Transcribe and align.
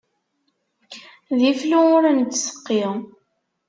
D 1.37 1.39
iflu 1.51 1.79
ur 1.97 2.03
nettseqqi. 2.11 2.83